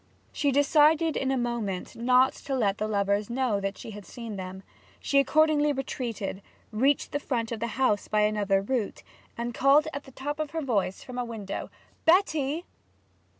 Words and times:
She 0.33 0.51
decided 0.51 1.15
in 1.15 1.29
a 1.29 1.37
moment 1.37 1.95
not 1.95 2.33
to 2.33 2.55
let 2.55 2.79
the 2.79 2.87
lovers 2.87 3.29
know 3.29 3.59
that 3.59 3.77
she 3.77 3.91
had 3.91 4.03
seen 4.03 4.35
them. 4.35 4.63
She 4.99 5.19
accordingly 5.19 5.71
retreated, 5.73 6.41
reached 6.71 7.11
the 7.11 7.19
front 7.19 7.51
of 7.51 7.59
the 7.59 7.67
house 7.77 8.07
by 8.07 8.21
another 8.21 8.63
route, 8.63 9.03
and 9.37 9.53
called 9.53 9.87
at 9.93 10.05
the 10.05 10.11
top 10.11 10.39
of 10.39 10.49
her 10.57 10.61
voice 10.63 11.03
from 11.03 11.19
a 11.19 11.23
window, 11.23 11.69
'Betty!' 12.05 12.65